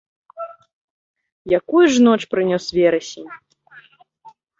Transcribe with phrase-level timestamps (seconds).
[1.59, 3.29] Якую ж ноч прынёс верасень!